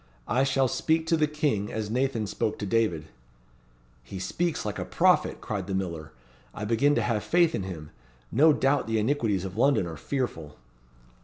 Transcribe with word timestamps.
I 0.27 0.43
shall 0.43 0.67
speak 0.67 1.05
to 1.05 1.15
the 1.15 1.27
King 1.27 1.71
as 1.71 1.91
Nathan 1.91 2.25
spoke 2.25 2.57
to 2.57 2.65
David." 2.65 3.05
"He 4.01 4.17
speaks 4.17 4.65
like 4.65 4.79
a 4.79 4.83
prophet," 4.83 5.41
cried 5.41 5.67
the 5.67 5.75
miller; 5.75 6.11
"I 6.55 6.65
begin 6.65 6.95
to 6.95 7.03
have 7.03 7.23
faith 7.23 7.53
in 7.53 7.61
him. 7.61 7.91
No 8.31 8.51
doubt 8.51 8.87
the 8.87 8.97
iniquities 8.97 9.45
of 9.45 9.57
London 9.57 9.85
are 9.85 9.97
fearful." 9.97 10.55